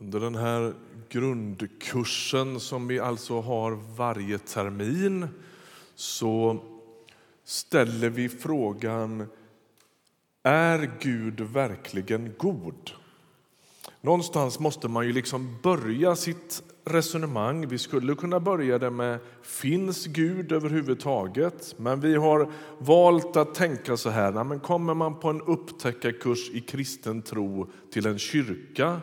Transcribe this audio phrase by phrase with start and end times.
[0.00, 0.74] Under den här
[1.08, 5.28] grundkursen som vi alltså har varje termin
[5.94, 6.58] så
[7.44, 9.26] ställer vi frågan
[10.42, 12.90] Är Gud verkligen god?
[14.00, 17.68] Någonstans måste man ju liksom börja sitt resonemang.
[17.68, 21.74] Vi skulle kunna börja det med Finns Gud överhuvudtaget?
[21.78, 24.44] Men vi har valt att tänka så här.
[24.44, 29.00] Men kommer man på en upptäckarkurs i kristen tro till en kyrka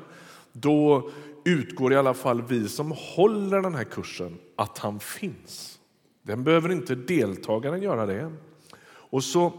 [0.55, 1.09] då
[1.45, 5.79] utgår i alla fall vi som håller den här kursen att han finns.
[6.21, 8.31] Den behöver inte deltagaren göra det.
[8.87, 9.53] Och så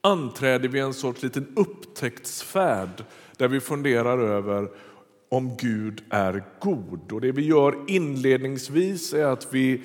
[0.00, 3.04] anträder vi en sorts liten upptäcktsfärd
[3.36, 4.68] där vi funderar över
[5.28, 7.12] om Gud är god.
[7.12, 9.82] Och Det vi gör inledningsvis är att vi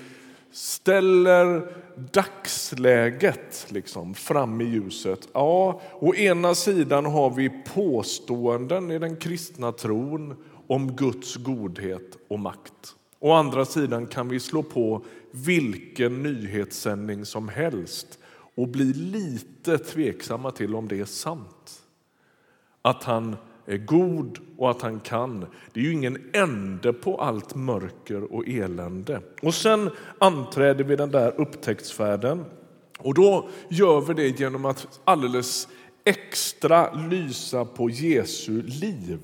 [0.51, 1.73] ställer
[2.13, 5.27] dagsläget liksom fram i ljuset.
[5.33, 10.35] Ja, å ena sidan har vi påståenden i den kristna tron
[10.67, 12.95] om Guds godhet och makt.
[13.19, 18.19] Å andra sidan kan vi slå på vilken nyhetssändning som helst
[18.55, 21.81] och bli lite tveksamma till om det är sant.
[22.81, 25.45] Att han är god och att han kan.
[25.73, 29.21] Det är ju ingen ände på allt mörker och elände.
[29.41, 32.45] Och sen anträder vi den där upptäcktsfärden.
[32.99, 35.67] Och då gör vi det genom att alldeles
[36.03, 39.19] extra lysa på Jesu liv.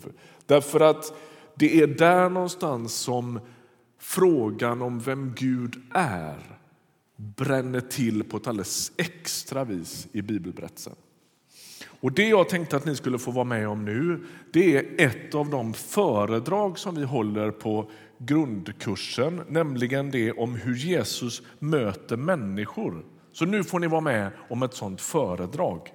[0.45, 1.13] Därför att
[1.55, 3.39] det är där någonstans som
[3.99, 6.57] frågan om vem Gud är
[7.15, 10.95] bränner till på ett alldeles extra vis i bibelberättelsen.
[11.99, 15.35] Och Det jag tänkte att ni skulle få vara med om nu det är ett
[15.35, 23.05] av de föredrag som vi håller på grundkursen, nämligen det om hur Jesus möter människor.
[23.33, 25.93] Så nu får ni vara med om ett sånt föredrag.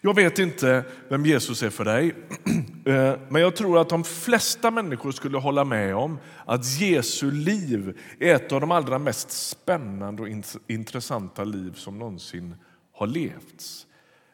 [0.00, 2.14] Jag vet inte vem Jesus är för dig,
[2.84, 7.98] eh, men jag tror att de flesta människor skulle hålla med om att Jesu liv
[8.18, 10.28] är ett av de allra mest spännande och
[10.66, 12.54] intressanta liv som någonsin
[12.92, 13.86] har levts.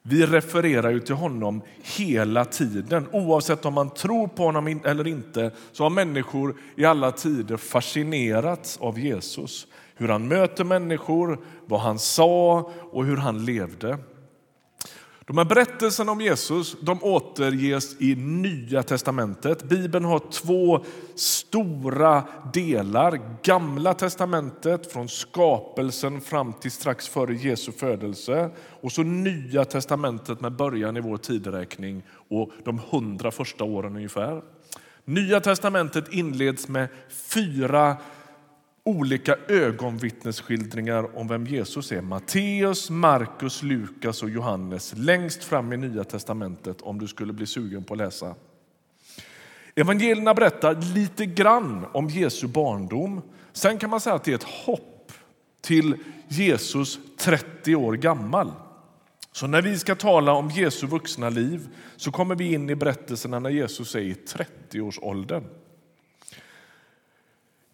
[0.08, 1.62] Vi refererar ju till honom
[1.98, 3.06] hela tiden.
[3.12, 8.76] Oavsett om man tror på honom eller inte så har människor i alla tider fascinerats
[8.76, 9.66] av Jesus.
[9.96, 13.98] Hur han möter människor, vad han sa och hur han levde.
[15.28, 19.62] De här berättelserna om Jesus de återges i Nya testamentet.
[19.62, 20.84] Bibeln har två
[21.14, 22.22] stora
[22.52, 23.20] delar.
[23.42, 28.50] Gamla testamentet från skapelsen fram till strax före Jesu födelse
[28.80, 34.42] och så Nya testamentet med början i vår tideräkning och de hundra första åren ungefär.
[35.04, 37.96] Nya testamentet inleds med fyra
[38.88, 42.00] olika ögonvittnesskildringar om vem Jesus är.
[42.00, 47.84] Matteus, Markus, Lukas och Johannes längst fram i Nya testamentet om du skulle bli sugen
[47.84, 48.34] på att läsa.
[49.74, 53.22] Evangelierna berättar lite grann om Jesu barndom.
[53.52, 55.12] Sen kan man säga att det är ett hopp
[55.60, 55.96] till
[56.28, 58.52] Jesus 30 år gammal.
[59.32, 63.38] Så när vi ska tala om Jesu vuxna liv så kommer vi in i berättelserna
[63.38, 65.44] när Jesus är i 30-årsåldern.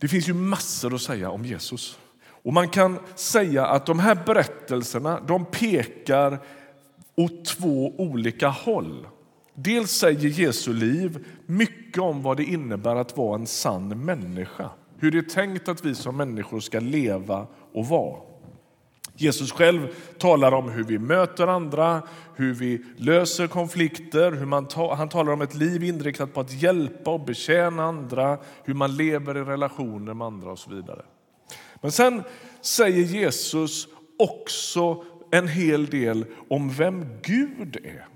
[0.05, 1.99] Det finns ju massor att säga om Jesus.
[2.27, 6.39] Och Man kan säga att de här berättelserna de pekar
[7.17, 9.07] åt två olika håll.
[9.55, 14.71] Dels säger Jesu liv mycket om vad det innebär att vara en sann människa.
[14.99, 18.21] Hur det är tänkt att vi som människor ska leva och vara.
[19.17, 19.89] Jesus själv
[20.19, 22.03] talar om hur vi möter andra,
[22.35, 24.33] hur vi löser konflikter.
[24.33, 28.39] Hur man ta, han talar om ett liv inriktat på att hjälpa och betjäna andra,
[28.65, 31.03] hur man lever i relationer med andra och så vidare.
[31.81, 32.23] Men sen
[32.61, 33.89] säger Jesus
[34.19, 38.07] också en hel del om vem Gud är.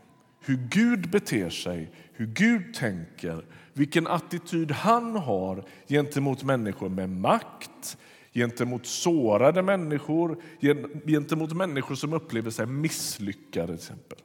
[0.44, 7.98] Hur Gud beter sig, hur Gud tänker, vilken attityd han har gentemot människor med makt,
[8.34, 10.42] gentemot sårade människor,
[11.06, 13.66] gentemot människor som upplever sig misslyckade.
[13.66, 14.18] Till exempel.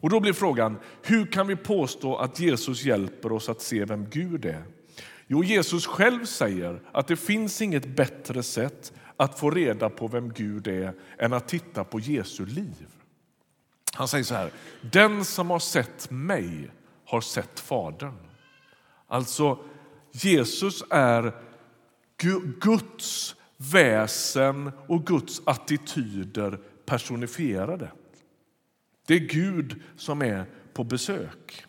[0.00, 4.06] Och Då blir frågan, hur kan vi påstå att Jesus hjälper oss att se vem
[4.10, 4.64] Gud är?
[5.26, 10.32] Jo, Jesus själv säger att det finns inget bättre sätt att få reda på vem
[10.32, 12.86] Gud är än att titta på Jesu liv.
[13.92, 16.70] Han säger så här, den som har sett mig
[17.04, 18.14] har sett Fadern.
[19.06, 19.58] Alltså,
[20.12, 21.32] Jesus är
[22.60, 27.92] Guds väsen och Guds attityder personifierade.
[29.06, 31.66] Det är Gud som är på besök.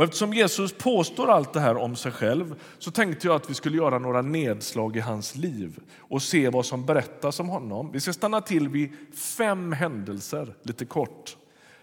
[0.00, 3.54] Och eftersom Jesus påstår allt det här om sig själv så tänkte jag att vi
[3.54, 7.92] skulle göra några nedslag i hans liv och se vad som berättas om honom.
[7.92, 11.36] Vi ska stanna till vid fem händelser lite kort.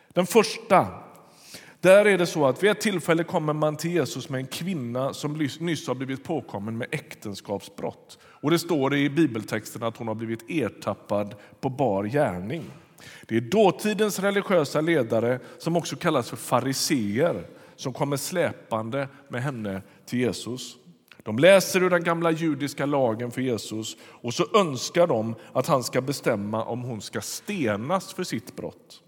[0.10, 0.88] Den första
[1.82, 5.14] där är det så att vid ett tillfälle kommer man till Jesus med en kvinna
[5.14, 8.18] som nyss har blivit påkommen med äktenskapsbrott.
[8.24, 12.64] Och det står i bibeltexten att hon har blivit ertappad på bar gärning.
[13.26, 19.82] Det är dåtidens religiösa ledare, som också kallas för fariseer, som kommer släpande med henne
[20.06, 20.76] till Jesus.
[21.24, 25.84] De läser ur den gamla judiska lagen för Jesus och så önskar de att han
[25.84, 29.04] ska bestämma om hon ska stenas för sitt brott.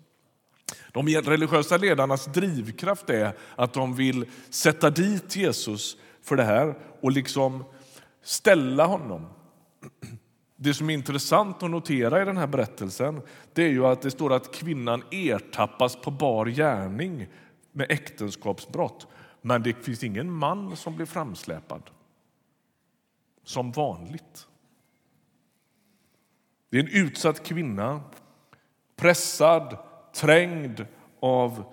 [0.91, 7.11] De religiösa ledarnas drivkraft är att de vill sätta dit Jesus för det här och
[7.11, 7.63] liksom
[8.21, 9.27] ställa honom.
[10.55, 13.21] Det som är intressant att notera i den här berättelsen
[13.53, 17.27] det är ju att det står att kvinnan ertappas på bar gärning
[17.71, 19.07] med äktenskapsbrott.
[19.41, 21.89] Men det finns ingen man som blir framsläpad.
[23.43, 24.47] Som vanligt.
[26.69, 28.01] Det är en utsatt kvinna,
[28.95, 29.77] pressad,
[30.13, 30.85] trängd
[31.19, 31.63] av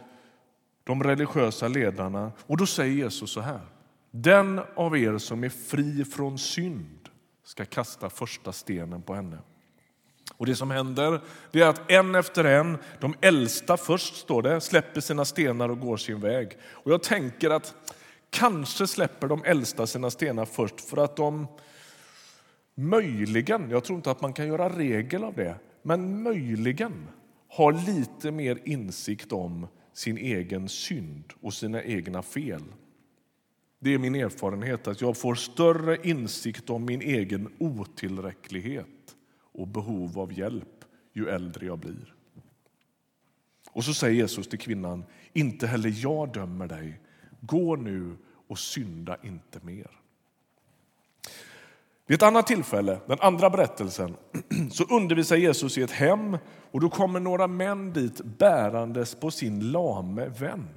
[0.84, 2.32] de religiösa ledarna.
[2.46, 3.60] Och då säger Jesus så här.
[4.10, 7.08] Den av er som är fri från synd
[7.44, 9.38] ska kasta första stenen på henne.
[10.36, 14.60] Och Det som händer det är att en efter en, de äldsta först, står det,
[14.60, 16.58] släpper sina stenar och går sin väg.
[16.62, 17.74] Och Jag tänker att
[18.30, 21.46] kanske släpper de äldsta sina stenar först för att de
[22.74, 27.08] möjligen, jag tror inte att man kan göra regel av det, men möjligen
[27.56, 32.62] har lite mer insikt om sin egen synd och sina egna fel.
[33.78, 39.16] Det är min erfarenhet att jag får större insikt om min egen otillräcklighet
[39.52, 42.14] och behov av hjälp ju äldre jag blir.
[43.70, 47.00] Och så säger Jesus till kvinnan, inte heller jag dömer dig.
[47.40, 48.16] Gå nu
[48.46, 49.90] och synda inte mer.
[52.06, 54.16] Vid ett annat tillfälle, den andra berättelsen,
[54.70, 56.38] så undervisar Jesus i ett hem
[56.70, 60.68] och då kommer några män dit bärandes på sin lame vän.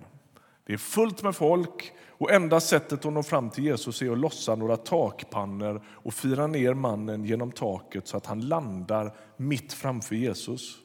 [0.65, 4.17] Det är fullt med folk och enda sättet att nå fram till Jesus är att
[4.17, 10.15] lossa några takpannor och fira ner mannen genom taket så att han landar mitt framför
[10.15, 10.77] Jesus.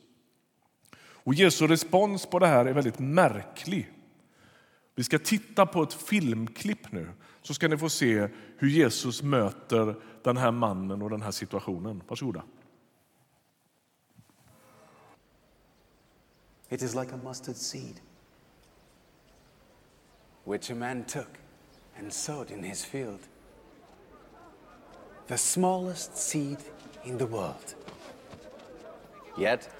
[0.96, 3.90] Och Jesu respons på det här är väldigt märklig.
[4.94, 7.08] Vi ska titta på ett filmklipp nu
[7.42, 9.94] så ska ni få se hur Jesus möter
[10.24, 12.02] den här mannen och den här situationen.
[12.08, 12.42] Varsågoda.
[16.68, 18.00] It is like a mustard seed,
[20.44, 21.28] which a man took
[21.98, 23.20] and sowed in his field.
[25.26, 26.58] The smallest seed
[27.04, 27.74] in the world.
[29.38, 29.70] Yet,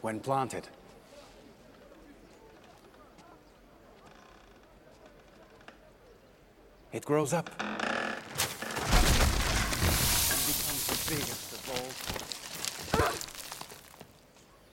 [0.00, 0.68] when planted,
[6.92, 7.50] it grows up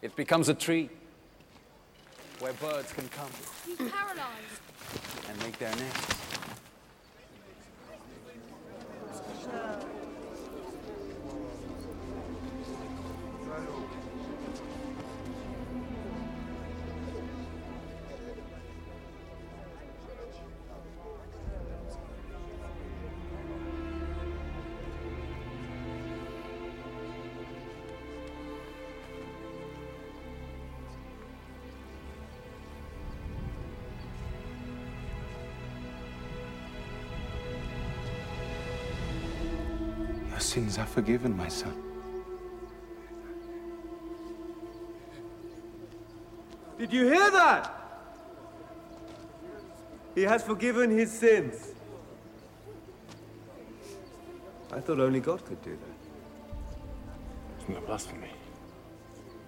[0.08, 0.90] It becomes a tree
[2.40, 3.28] where birds can come
[3.66, 4.62] He's paralyzed.
[5.28, 6.27] and make their nests.
[40.58, 41.76] Sins are forgiven, my son.
[46.80, 47.72] Did you hear that?
[50.16, 51.74] He has forgiven his sins.
[54.74, 57.62] I thought only God could do that.
[57.62, 58.32] Isn't that blasphemy?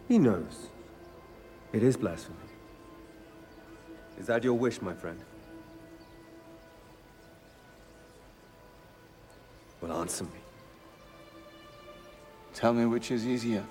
[0.07, 0.67] He knows.
[1.73, 2.37] It is blasphemy.
[4.19, 5.19] Is that your wish, my friend?
[9.81, 10.48] Well, answer me.
[12.59, 13.63] Tell me which is easier.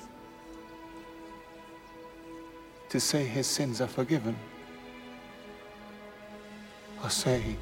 [2.88, 4.35] To say his sins are forgiven,
[7.04, 7.59] or say,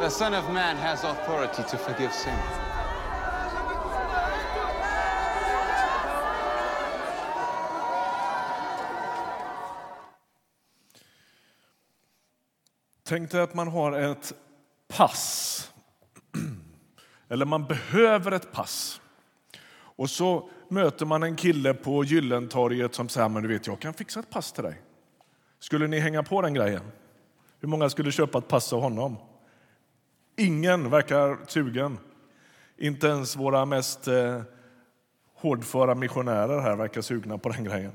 [0.00, 2.68] The Son of Man has authority to forgive sins.
[13.04, 14.32] Tänk dig att man har ett
[14.88, 15.72] pass.
[17.28, 19.00] Eller man behöver ett pass.
[19.70, 23.94] Och så möter man en kille på Gyllentorget som säger men du vet, jag kan
[23.94, 24.82] fixa ett pass till dig.
[25.58, 26.82] Skulle ni hänga på den grejen?
[27.60, 29.16] Hur många skulle köpa ett pass av honom?
[30.38, 31.98] Ingen verkar sugen.
[32.76, 34.42] Inte ens våra mest eh,
[35.34, 37.92] hårdföra missionärer här verkar sugna på den grejen.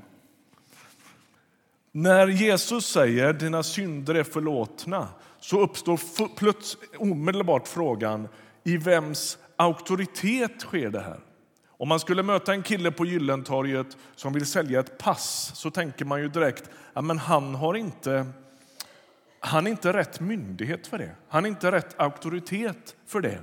[1.92, 5.08] När Jesus säger dina synder är förlåtna
[5.40, 8.28] så uppstår plöts omedelbart frågan
[8.64, 11.20] i vems auktoritet sker det här?
[11.68, 16.04] Om man skulle möta en kille på Gyllentorget som vill sälja ett pass så tänker
[16.04, 18.26] man ju direkt att ja, han har inte
[19.46, 21.16] han är inte rätt myndighet för det.
[21.28, 23.40] Han är inte rätt auktoritet för det.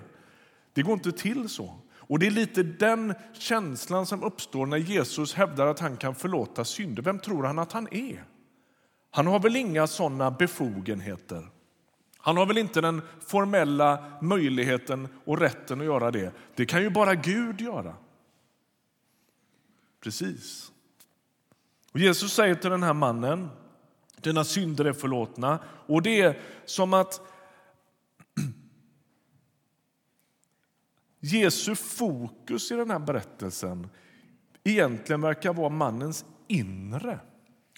[0.74, 1.80] Det går inte till så.
[1.92, 6.66] Och Det är lite den känslan som uppstår när Jesus hävdar att han kan förlåta
[6.66, 7.04] synder.
[7.04, 8.24] Vem tror han att han är?
[9.12, 11.48] Han har väl inga såna befogenheter?
[12.18, 16.34] Han har väl inte den formella möjligheten och rätten att göra det?
[16.56, 17.96] Det kan ju bara Gud göra.
[20.04, 20.72] Precis.
[21.92, 23.50] Och Jesus säger till den här mannen,
[24.24, 25.60] dina synder är förlåtna.
[25.66, 27.22] Och det är som att
[31.20, 33.90] Jesu fokus i den här berättelsen
[34.64, 37.20] egentligen verkar vara mannens inre.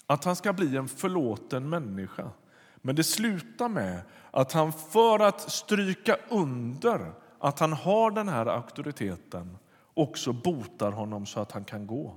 [0.06, 2.30] Att han ska bli en förlåten människa.
[2.76, 8.46] Men det slutar med att han för att stryka under att han har den här
[8.46, 9.58] auktoriteten
[9.94, 12.14] också botar honom så att han kan gå.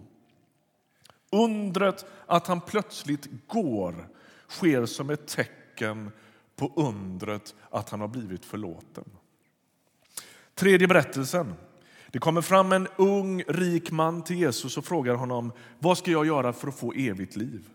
[1.32, 4.10] Undret att han plötsligt går
[4.50, 6.12] sker som ett tecken
[6.56, 9.06] på undret att han har blivit förlåten.
[10.56, 11.54] Tredje berättelsen.
[12.12, 16.26] Det kommer fram en ung, rik man till Jesus och frågar honom vad ska jag
[16.26, 17.70] göra för att få evigt liv.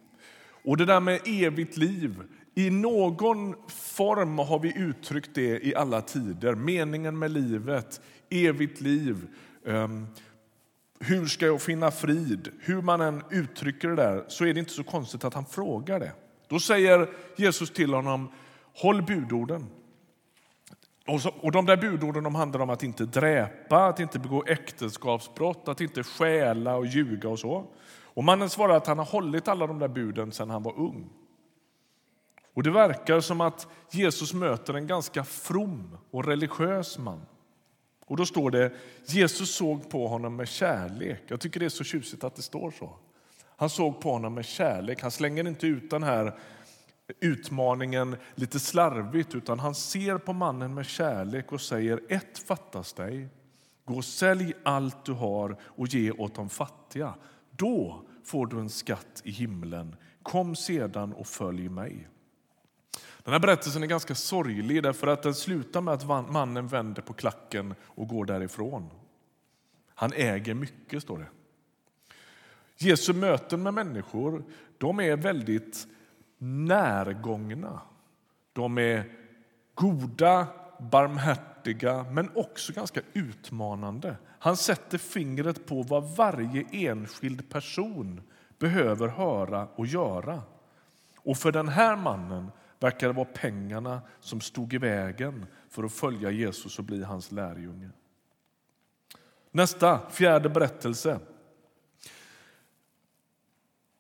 [0.65, 2.23] Och det där med evigt liv,
[2.55, 6.55] i någon form har vi uttryckt det i alla tider.
[6.55, 8.01] Meningen med livet,
[8.31, 9.27] evigt liv.
[9.65, 10.07] Um,
[11.01, 12.49] hur ska jag finna frid?
[12.61, 16.01] Hur man än uttrycker det där så är det inte så konstigt att han frågar
[16.01, 16.13] det.
[16.53, 18.29] Då säger Jesus till honom,
[18.75, 19.67] håll budorden.
[21.07, 24.45] Och, så, och De där budorden de handlar om att inte dräpa, att inte begå
[24.47, 27.67] äktenskapsbrott, att inte stjäla och ljuga och så.
[28.05, 31.11] Och mannen svarar att han har hållit alla de där buden sedan han var ung.
[32.55, 37.21] Och Det verkar som att Jesus möter en ganska from och religiös man.
[38.07, 38.73] Och Då står det
[39.07, 41.23] Jesus såg på honom med kärlek.
[41.27, 42.97] Jag tycker det är så tjusigt att det står så.
[43.63, 45.03] Han såg på honom med kärlek.
[45.03, 46.39] Han slänger inte ut den här
[47.21, 53.29] utmaningen lite slarvigt utan han ser på mannen med kärlek och säger ett fattas dig.
[53.85, 57.15] Gå och sälj allt du har och ge åt de fattiga.
[57.51, 59.97] Då får du en skatt i himlen.
[60.23, 62.09] Kom sedan och följ mig.
[63.23, 67.13] Den här berättelsen är ganska sorglig därför att den slutar med att mannen vänder på
[67.13, 68.91] klacken och går därifrån.
[69.95, 71.27] Han äger mycket, står det.
[72.77, 74.45] Jesu möten med människor
[74.79, 75.87] de är väldigt
[76.39, 77.81] närgångna.
[78.53, 79.05] De är
[79.75, 80.47] goda,
[80.79, 84.17] barmhärtiga men också ganska utmanande.
[84.39, 88.23] Han sätter fingret på vad varje enskild person
[88.59, 90.43] behöver höra och göra.
[91.17, 92.51] Och för den här mannen
[92.81, 97.33] verkar det vara pengarna som stod i vägen för att följa Jesus och bli hans
[97.33, 97.91] lärjunge.
[99.51, 101.21] Nästa, fjärde berättelse.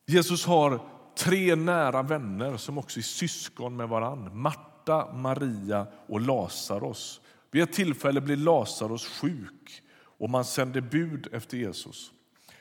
[0.06, 0.80] Jesus har
[1.18, 4.30] tre nära vänner som också är syskon med varann.
[4.40, 7.20] Marta, Maria och Lazarus.
[7.50, 9.82] Vid ett tillfälle blir Lazarus sjuk
[10.18, 12.12] och man sänder bud efter Jesus.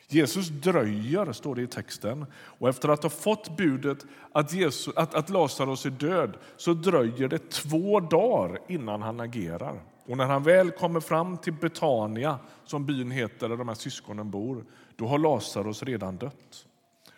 [0.07, 2.25] Jesus dröjer, står det i texten.
[2.33, 7.27] Och efter att ha fått budet att, Jesus, att, att Lazarus är död så dröjer
[7.27, 9.81] det två dagar innan han agerar.
[10.05, 14.31] Och när han väl kommer fram till Betania, som byn heter där de här syskonen
[14.31, 16.65] bor, då har Lazarus redan dött.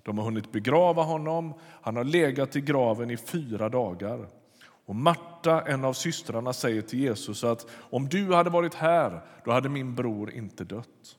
[0.03, 1.53] De har hunnit begrava honom.
[1.81, 4.27] Han har legat i graven i fyra dagar.
[4.85, 9.51] Och Marta, en av systrarna, säger till Jesus att om du hade varit här, då
[9.51, 11.17] hade min bror inte dött.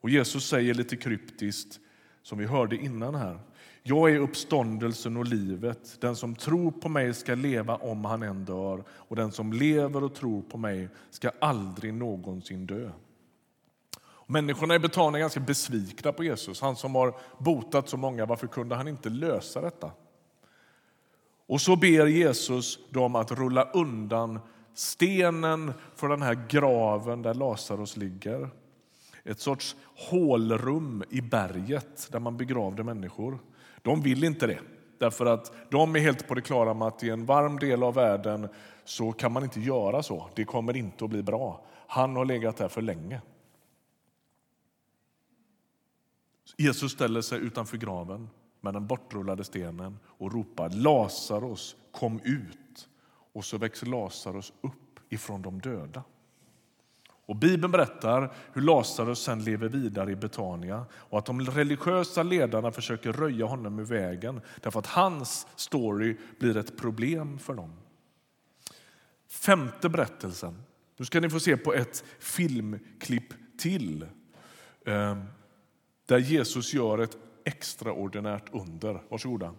[0.00, 1.80] Och Jesus säger lite kryptiskt,
[2.22, 3.38] som vi hörde innan här.
[3.82, 5.96] Jag är uppståndelsen och livet.
[6.00, 10.04] Den som tror på mig ska leva om han än dör och den som lever
[10.04, 12.90] och tror på mig ska aldrig någonsin dö.
[14.26, 16.60] Människorna i Betania är ganska besvikna på Jesus.
[16.60, 19.90] Han som har botat så många, varför kunde han inte lösa detta?
[21.46, 24.38] Och så ber Jesus dem att rulla undan
[24.74, 28.50] stenen från den här graven där Lazarus ligger.
[29.24, 33.38] Ett sorts hålrum i berget där man begravde människor.
[33.82, 34.58] De vill inte det,
[34.98, 37.94] därför att de är helt på det klara med att i en varm del av
[37.94, 38.48] världen
[38.84, 40.28] så kan man inte göra så.
[40.34, 41.64] Det kommer inte att bli bra.
[41.86, 43.20] Han har legat där för länge.
[46.56, 48.28] Jesus ställer sig utanför graven
[48.60, 52.88] med den bortrullade stenen och ropar Lazarus, kom ut.
[53.32, 56.02] Och så växer Lazarus upp ifrån de döda.
[57.26, 62.72] Och Bibeln berättar hur Lazarus sen lever vidare i Betania och att de religiösa ledarna
[62.72, 67.72] försöker röja honom ur vägen därför att hans story blir ett problem för dem.
[69.28, 70.62] Femte berättelsen.
[70.96, 74.06] Nu ska ni få se på ett filmklipp till
[74.86, 75.24] ehm,
[76.06, 79.02] där Jesus gör ett extraordinärt under.
[79.08, 79.54] Varsågoda.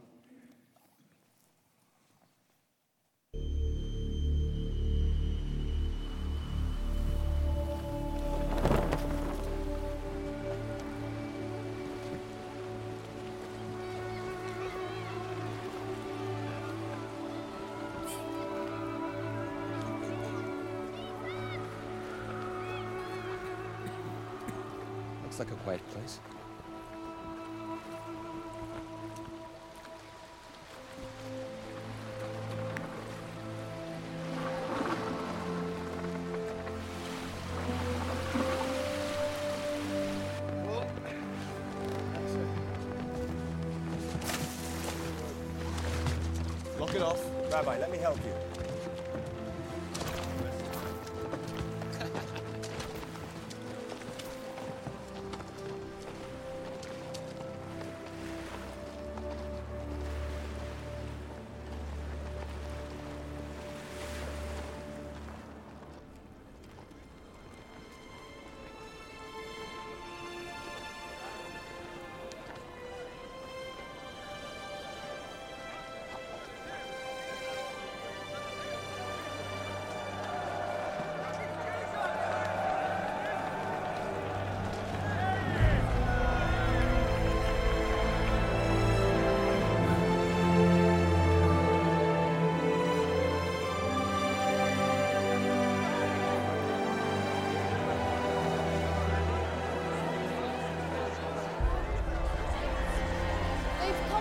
[46.95, 47.21] It off.
[47.51, 48.54] Rabbi, let me help you.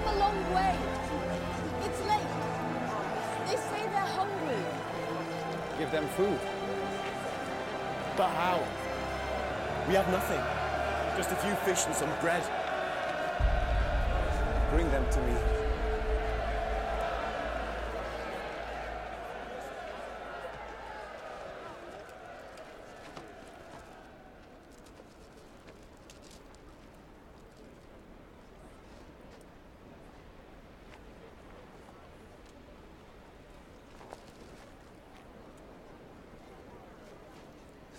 [0.04, 0.76] Come a long way.
[1.84, 2.32] It's late.
[3.46, 4.64] They say they're hungry.
[5.78, 6.38] Give them food.
[8.16, 8.62] But how?
[9.88, 10.40] We have nothing.
[11.16, 12.42] Just a few fish and some bread.
[14.70, 15.64] Bring them to me.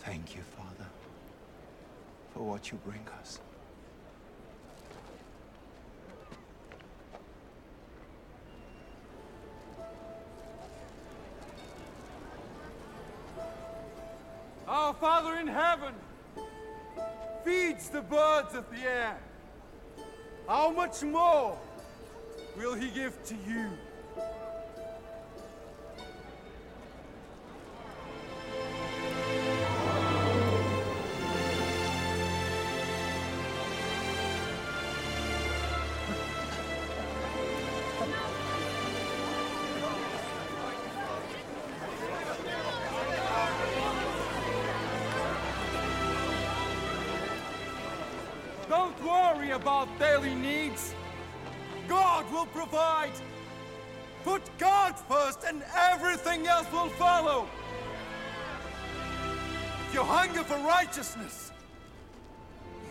[0.06, 0.88] Thank you, Father,
[2.36, 3.40] for what you bring us.
[14.68, 15.94] Our Father in heaven
[17.46, 19.18] feeds the birds of the air.
[20.46, 21.58] How much more
[22.58, 23.70] will he give to you?
[49.66, 50.94] About daily needs.
[51.88, 53.14] God will provide.
[54.24, 57.48] Put God first and everything else will follow.
[59.88, 61.52] If you hunger for righteousness,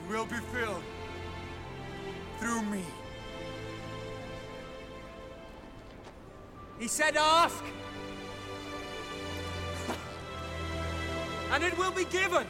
[0.03, 0.83] you will be filled
[2.41, 2.83] through me.
[6.81, 7.63] He said, Ask,
[11.53, 12.45] and it will be given.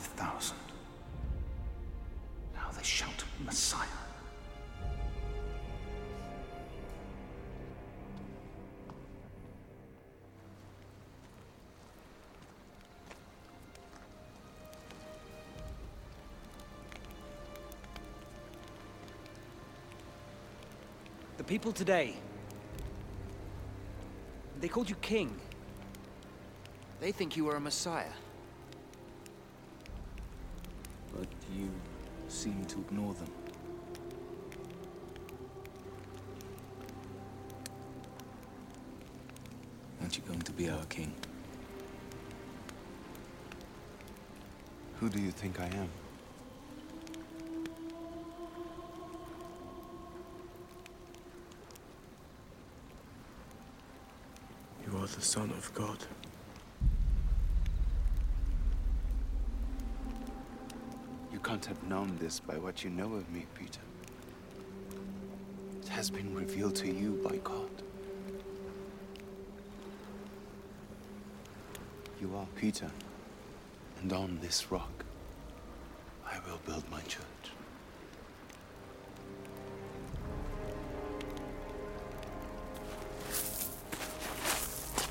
[0.05, 0.55] 5,000.
[2.53, 3.87] Now they shout Messiah.
[21.37, 22.15] The people today,
[24.61, 25.35] they called you king.
[27.01, 28.05] They think you are a messiah.
[32.45, 33.27] Seem to ignore them.
[39.99, 41.11] Aren't you going to be our king?
[44.99, 45.89] Who do you think I am?
[54.85, 55.97] You are the Son of God.
[61.45, 63.79] Can't have known this by what you know of me, Peter.
[65.79, 67.69] It has been revealed to you by God.
[72.19, 72.89] You are Peter,
[74.01, 75.05] and on this rock
[76.25, 77.21] I will build my church.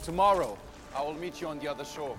[0.02, 0.58] Tomorrow,
[0.96, 2.16] I will meet you on the other shore.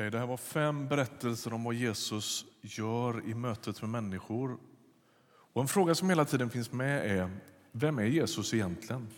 [0.00, 4.56] Okej, det här var fem berättelser om vad Jesus gör i mötet med människor.
[5.52, 7.30] Och en fråga som hela tiden finns med är,
[7.72, 9.08] vem är Jesus egentligen?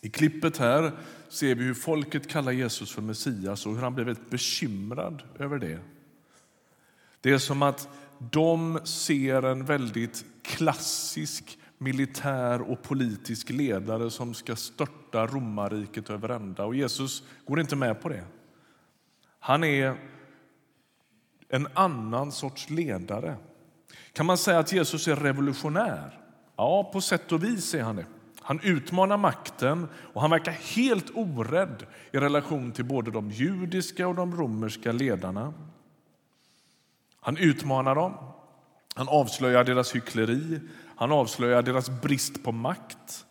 [0.00, 0.92] I klippet här
[1.28, 5.58] ser vi hur folket kallar Jesus för Messias och hur han blev väldigt bekymrad över
[5.58, 5.78] det.
[7.20, 14.56] Det är som att de ser en väldigt klassisk militär och politisk ledare som ska
[14.56, 16.64] störta romarriket över ända.
[16.64, 18.24] Och Jesus går inte med på det.
[19.44, 19.96] Han är
[21.48, 23.36] en annan sorts ledare.
[24.12, 26.20] Kan man säga att Jesus är revolutionär?
[26.56, 28.06] Ja, på sätt och vis är han det.
[28.40, 34.14] Han utmanar makten och han verkar helt orädd i relation till både de judiska och
[34.14, 35.54] de romerska ledarna.
[37.20, 38.14] Han utmanar dem,
[38.94, 40.60] han avslöjar deras hyckleri,
[40.96, 43.26] han avslöjar deras brist på makt.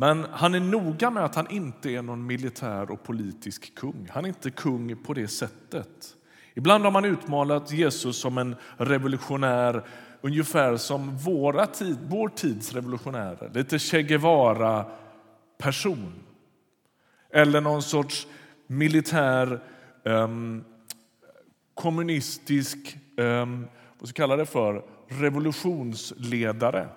[0.00, 4.08] Men han är noga med att han inte är någon militär och politisk kung.
[4.12, 6.16] Han är inte kung på det sättet.
[6.54, 9.84] Ibland har man utmålat Jesus som en revolutionär
[10.20, 13.50] ungefär som våra tid, vår tids revolutionärer.
[13.54, 16.12] Lite Che Guevara-person.
[17.30, 18.26] Eller någon sorts
[18.66, 19.60] militär
[20.04, 20.64] um,
[21.74, 23.66] kommunistisk um,
[23.98, 26.88] vad ska jag kalla det för, revolutionsledare.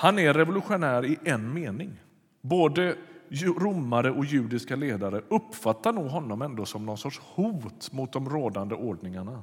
[0.00, 2.00] Han är revolutionär i en mening.
[2.40, 2.96] Både
[3.58, 8.74] romare och judiska ledare uppfattar nog honom ändå som någon sorts hot mot de rådande
[8.74, 9.42] ordningarna.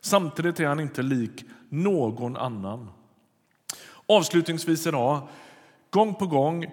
[0.00, 2.88] Samtidigt är han inte lik någon annan.
[4.06, 5.28] Avslutningsvis idag,
[5.90, 6.66] gång på gång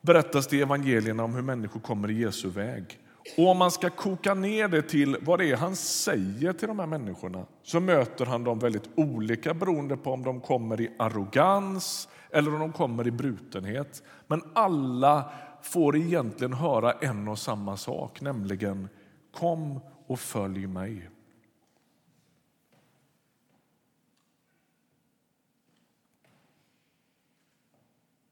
[0.00, 2.98] berättas det i evangelierna om hur människor kommer i Jesu väg.
[3.36, 6.78] Och om man ska koka ner det till vad det är han säger till de
[6.78, 12.08] här människorna så möter han dem väldigt olika beroende på om de kommer i arrogans
[12.32, 14.02] eller om de kommer i brutenhet.
[14.26, 18.88] Men alla får egentligen höra en och samma sak, nämligen
[19.32, 21.10] kom och följ mig.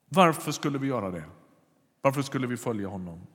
[0.08, 1.24] Varför skulle vi göra det?
[2.00, 3.26] Varför skulle vi följa honom?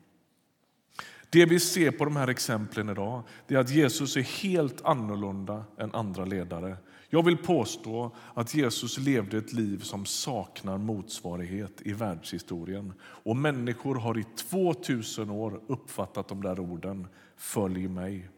[1.29, 5.95] Det vi ser på de här exemplen idag är att Jesus är helt annorlunda än
[5.95, 6.77] andra ledare.
[7.13, 12.93] Jag vill påstå att Jesus levde ett liv som saknar motsvarighet i världshistorien.
[13.01, 18.29] Och människor har i 2000 år uppfattat de där orden, följ mig.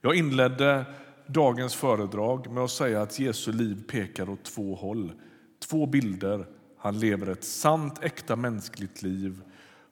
[0.00, 0.84] Jag inledde
[1.26, 5.12] dagens föredrag med att säga att Jesu liv pekar åt två håll.
[5.68, 6.46] Två bilder.
[6.76, 9.42] Han lever ett sant, äkta mänskligt liv,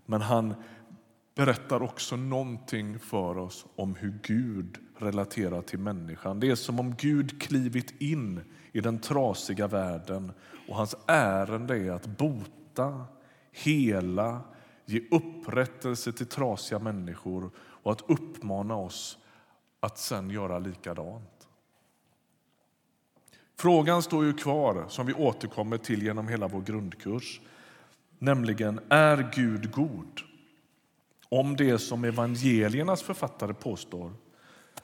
[0.07, 0.55] men han
[1.35, 6.41] berättar också någonting för oss om hur Gud relaterar till människan.
[6.41, 8.41] Det är som om Gud klivit in
[8.73, 10.33] i den trasiga världen
[10.69, 13.05] och hans ärende är att bota,
[13.53, 14.41] hela,
[14.85, 19.19] ge upprättelse till trasiga människor och att uppmana oss
[19.81, 21.49] att sen göra likadant.
[23.57, 27.41] Frågan står ju kvar, som vi återkommer till genom hela vår grundkurs.
[28.19, 30.21] Nämligen, är Gud god?
[31.29, 34.13] Om det som evangeliernas författare påstår,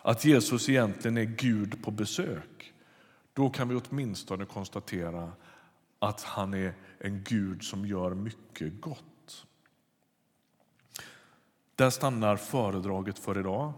[0.06, 2.74] att Jesus egentligen är Gud på besök,
[3.32, 5.32] då kan vi åtminstone konstatera
[5.98, 9.46] att han är en Gud som gör mycket gott.
[11.74, 13.72] Där stannar föredraget för idag.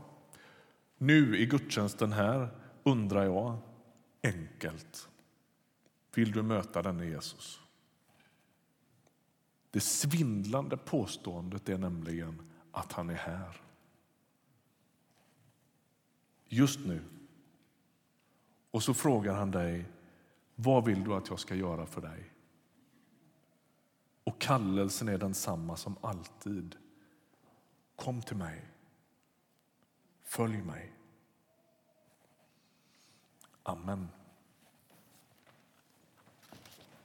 [0.99, 2.49] Nu i gudstjänsten här
[2.83, 3.59] undrar jag
[4.23, 5.09] enkelt.
[6.15, 7.61] Vill du möta denne Jesus?
[9.71, 13.66] Det svindlande påståendet är nämligen att han är här.
[16.49, 17.03] Just nu.
[18.71, 19.85] Och så frågar han dig,
[20.55, 22.33] vad vill du att jag ska göra för dig?
[24.25, 26.77] Och kallelsen är densamma som alltid.
[27.97, 28.67] Kom till mig.
[30.23, 30.93] Följ mig.
[33.63, 34.09] Amen.